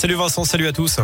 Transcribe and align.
Salut 0.00 0.14
Vincent, 0.14 0.44
salut 0.44 0.68
à 0.68 0.72
tous. 0.72 1.00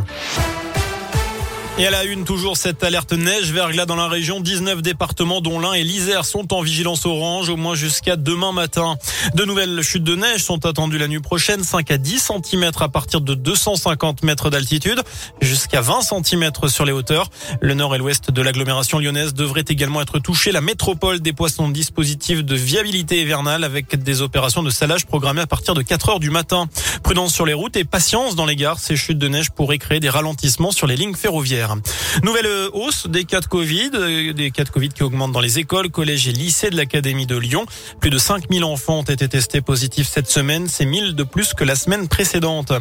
Et 1.76 1.88
à 1.88 1.90
la 1.90 2.04
une, 2.04 2.22
toujours 2.22 2.56
cette 2.56 2.84
alerte 2.84 3.12
neige 3.12 3.50
verglas 3.50 3.84
dans 3.84 3.96
la 3.96 4.06
région. 4.06 4.38
19 4.38 4.80
départements, 4.80 5.40
dont 5.40 5.58
l'un 5.58 5.72
et 5.72 5.82
l'Isère, 5.82 6.24
sont 6.24 6.54
en 6.54 6.62
vigilance 6.62 7.04
orange, 7.04 7.48
au 7.48 7.56
moins 7.56 7.74
jusqu'à 7.74 8.14
demain 8.14 8.52
matin. 8.52 8.96
De 9.34 9.44
nouvelles 9.44 9.82
chutes 9.82 10.04
de 10.04 10.14
neige 10.14 10.44
sont 10.44 10.66
attendues 10.66 10.98
la 10.98 11.08
nuit 11.08 11.18
prochaine. 11.18 11.64
5 11.64 11.90
à 11.90 11.98
10 11.98 12.30
cm 12.44 12.70
à 12.78 12.88
partir 12.88 13.20
de 13.20 13.34
250 13.34 14.22
mètres 14.22 14.50
d'altitude, 14.50 15.02
jusqu'à 15.40 15.80
20 15.80 16.02
cm 16.02 16.52
sur 16.68 16.84
les 16.84 16.92
hauteurs. 16.92 17.28
Le 17.60 17.74
nord 17.74 17.96
et 17.96 17.98
l'ouest 17.98 18.30
de 18.30 18.40
l'agglomération 18.40 19.00
lyonnaise 19.00 19.34
devraient 19.34 19.64
également 19.66 20.00
être 20.00 20.20
touchés. 20.20 20.52
La 20.52 20.60
métropole 20.60 21.18
des 21.18 21.32
poissons 21.32 21.68
dispositif 21.68 22.44
de 22.44 22.54
viabilité 22.54 23.20
hivernale 23.20 23.64
avec 23.64 24.00
des 24.00 24.22
opérations 24.22 24.62
de 24.62 24.70
salage 24.70 25.06
programmées 25.06 25.42
à 25.42 25.48
partir 25.48 25.74
de 25.74 25.82
4 25.82 26.08
heures 26.08 26.20
du 26.20 26.30
matin. 26.30 26.68
Prudence 27.04 27.34
sur 27.34 27.44
les 27.44 27.52
routes 27.52 27.76
et 27.76 27.84
patience 27.84 28.34
dans 28.34 28.46
les 28.46 28.56
gares. 28.56 28.78
Ces 28.78 28.96
chutes 28.96 29.18
de 29.18 29.28
neige 29.28 29.50
pourraient 29.50 29.76
créer 29.76 30.00
des 30.00 30.08
ralentissements 30.08 30.70
sur 30.70 30.86
les 30.86 30.96
lignes 30.96 31.14
ferroviaires. 31.14 31.76
Nouvelle 32.22 32.48
hausse 32.72 33.06
des 33.06 33.24
cas 33.24 33.40
de 33.40 33.46
Covid, 33.46 33.90
euh, 33.92 34.32
des 34.32 34.50
cas 34.50 34.64
de 34.64 34.70
Covid 34.70 34.88
qui 34.88 35.02
augmentent 35.02 35.32
dans 35.32 35.40
les 35.40 35.58
écoles, 35.58 35.90
collèges 35.90 36.28
et 36.28 36.32
lycées 36.32 36.70
de 36.70 36.76
l'Académie 36.76 37.26
de 37.26 37.36
Lyon. 37.36 37.66
Plus 38.00 38.08
de 38.08 38.16
5000 38.16 38.64
enfants 38.64 39.00
ont 39.00 39.02
été 39.02 39.28
testés 39.28 39.60
positifs 39.60 40.08
cette 40.08 40.30
semaine. 40.30 40.66
C'est 40.66 40.86
1000 40.86 41.14
de 41.14 41.24
plus 41.24 41.52
que 41.52 41.62
la 41.62 41.76
semaine 41.76 42.08
précédente. 42.08 42.72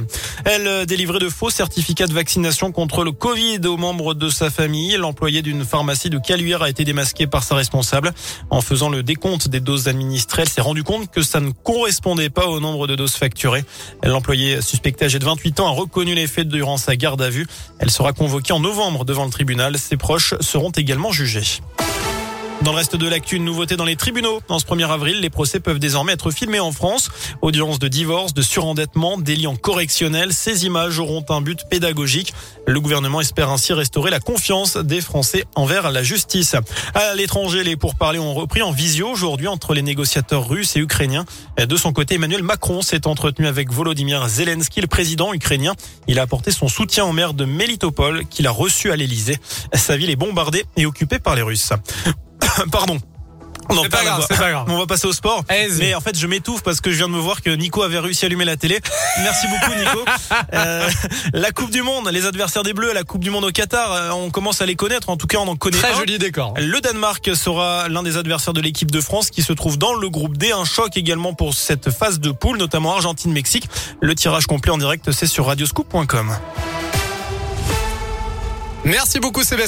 Elle 0.46 0.68
euh, 0.68 0.86
délivrait 0.86 1.20
de 1.20 1.28
faux 1.28 1.50
certificats 1.50 2.08
de 2.08 2.14
vaccination 2.14 2.72
contre 2.72 3.04
le 3.04 3.12
Covid 3.12 3.60
aux 3.66 3.78
membres 3.78 4.14
de 4.14 4.30
sa 4.30 4.50
famille. 4.50 4.96
L'employé 4.96 5.42
d'une 5.42 5.66
pharmacie 5.66 6.10
de 6.10 6.18
Caluire 6.18 6.62
a 6.62 6.70
été 6.70 6.86
démasqué 6.86 7.28
par 7.28 7.44
sa 7.44 7.56
responsable. 7.56 8.14
En 8.50 8.62
faisant 8.62 8.88
le 8.88 9.04
décompte 9.04 9.50
des 9.50 9.60
doses 9.60 9.90
administrées, 9.90 10.44
elle 10.44 10.50
s'est 10.50 10.62
rendu 10.62 10.84
compte 10.84 11.12
que 11.12 11.24
ça 11.24 11.42
ne 11.42 11.52
correspondait 11.52 12.30
pas 12.30 12.48
au 12.48 12.62
nombre 12.62 12.88
de 12.88 12.96
doses 12.96 13.16
facturées. 13.16 13.66
L'employé 14.14 14.62
suspecté 14.62 15.06
âgé 15.06 15.18
de 15.18 15.26
28 15.26 15.60
ans 15.60 15.66
a 15.66 15.72
reconnu 15.72 16.14
les 16.14 16.28
faits 16.28 16.48
durant 16.48 16.78
sa 16.78 16.96
garde 16.96 17.20
à 17.24 17.32
vue. 17.32 17.48
Elle 17.80 17.90
sera 17.90 18.14
convoquée 18.14 18.54
en 18.54 18.60
novembre 18.60 19.06
devant 19.06 19.26
le 19.26 19.32
tribunal. 19.32 19.80
Ses 19.80 19.98
proches 19.98 20.36
seront 20.40 20.70
également 20.70 21.12
jugés. 21.12 21.62
Dans 22.64 22.72
le 22.72 22.78
reste 22.78 22.96
de 22.96 23.10
l'actu, 23.10 23.36
une 23.36 23.44
nouveauté 23.44 23.76
dans 23.76 23.84
les 23.84 23.98
tribunaux. 23.98 24.40
En 24.48 24.58
ce 24.58 24.66
1er 24.66 24.90
avril, 24.90 25.20
les 25.20 25.30
procès 25.30 25.60
peuvent 25.60 25.80
désormais 25.80 26.14
être 26.14 26.32
filmés 26.32 26.62
en 26.62 26.72
France. 26.72 27.10
Audience 27.42 27.78
de 27.78 27.90
divorce, 27.90 28.34
de 28.34 28.42
surendettement, 28.42 29.18
en 29.48 29.56
correctionnel. 29.58 30.32
Ces 30.32 30.66
images 30.66 30.98
auront 30.98 31.26
un 31.28 31.42
but 31.42 31.60
pédagogique. 31.70 32.34
Le 32.66 32.80
gouvernement 32.80 33.20
espère 33.20 33.50
ainsi 33.50 33.74
restaurer 33.74 34.12
la 34.12 34.22
confiance 34.22 34.78
des 34.78 35.02
Français 35.02 35.44
envers 35.56 35.92
la 35.92 36.04
justice. 36.04 36.56
À 36.94 37.14
l'étranger, 37.16 37.66
les 37.66 37.76
pourparlers 37.76 38.20
ont 38.20 38.34
repris 38.34 38.62
en 38.62 38.72
visio 38.72 39.10
aujourd'hui 39.10 39.48
entre 39.48 39.74
les 39.74 39.82
négociateurs 39.82 40.48
russes 40.48 40.78
et 40.78 40.80
ukrainiens. 40.80 41.26
De 41.58 41.76
son 41.76 41.92
côté, 41.92 42.16
Emmanuel 42.16 42.44
Macron 42.44 42.82
s'est 42.82 43.08
entretenu 43.08 43.46
avec 43.46 43.74
Volodymyr 43.74 44.30
Zelensky, 44.30 44.80
le 44.80 44.88
président 44.88 45.34
ukrainien. 45.34 45.76
Il 46.08 46.18
a 46.18 46.22
apporté 46.22 46.52
son 46.52 46.70
soutien 46.70 47.04
au 47.04 47.12
maire 47.12 47.34
de 47.34 47.44
Melitopol 47.44 48.26
qu'il 48.30 48.48
a 48.48 48.52
reçu 48.52 48.90
à 48.90 48.96
l'Elysée. 48.96 49.38
Sa 49.74 49.98
ville 49.98 50.10
est 50.10 50.16
bombardée 50.16 50.64
et 50.78 50.86
occupée 50.86 51.20
par 51.20 51.36
les 51.36 51.42
Russes. 51.42 51.74
Pardon. 52.72 52.98
On 53.70 53.78
en 53.78 53.84
pas 53.86 54.04
grave, 54.04 54.28
pas 54.28 54.36
grave. 54.52 54.66
On 54.68 54.78
va 54.78 54.86
passer 54.86 55.08
au 55.08 55.14
sport. 55.14 55.44
Mais 55.80 55.96
en 55.96 56.02
fait, 56.02 56.18
je 56.18 56.28
m'étouffe 56.28 56.64
parce 56.64 56.82
que 56.82 56.92
je 56.92 56.98
viens 56.98 57.08
de 57.08 57.14
me 57.14 57.20
voir 57.20 57.42
que 57.42 57.50
Nico 57.50 57.82
avait 57.82 58.00
réussi 58.00 58.26
à 58.26 58.28
allumer 58.28 58.44
la 58.44 58.58
télé. 58.58 58.80
Merci 59.24 59.48
beaucoup, 59.48 59.74
Nico. 59.74 60.04
euh, 60.54 60.90
la 61.34 61.52
Coupe 61.52 61.72
du 61.72 61.82
Monde, 61.82 62.10
les 62.12 62.26
adversaires 62.26 62.64
des 62.64 62.74
Bleus 62.74 62.92
à 62.92 62.94
la 62.94 63.04
Coupe 63.04 63.24
du 63.24 63.30
Monde 63.30 63.46
au 63.46 63.52
Qatar, 63.52 63.94
euh, 63.94 64.10
on 64.12 64.32
commence 64.32 64.62
à 64.62 64.66
les 64.66 64.76
connaître. 64.76 65.10
En 65.10 65.16
tout 65.18 65.28
cas, 65.28 65.38
on 65.38 65.48
en 65.48 65.56
connaît. 65.56 65.78
Très 65.78 65.96
joli 65.96 66.20
décor. 66.20 66.54
Le 66.58 66.82
Danemark 66.82 67.34
sera 67.36 67.88
l'un 67.88 68.04
des 68.04 68.18
adversaires 68.18 68.54
de 68.54 68.62
l'équipe 68.62 68.92
de 68.92 69.00
France 69.02 69.30
qui 69.30 69.42
se 69.42 69.54
trouve 69.54 69.78
dans 69.78 69.94
le 69.94 70.10
groupe 70.10 70.38
D. 70.38 70.52
Un 70.52 70.66
choc 70.66 70.98
également 70.98 71.34
pour 71.34 71.54
cette 71.54 71.90
phase 71.90 72.20
de 72.20 72.32
poule, 72.32 72.58
notamment 72.58 72.94
Argentine-Mexique. 72.96 73.70
Le 74.02 74.14
tirage 74.14 74.46
complet 74.46 74.72
en 74.72 74.78
direct, 74.78 75.10
c'est 75.12 75.28
sur 75.28 75.46
radioscoop.com. 75.48 76.36
Merci 78.86 79.22
beaucoup, 79.22 79.44
Sébastien. 79.44 79.64